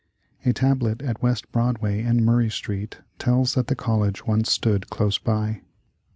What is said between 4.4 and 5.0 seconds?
stood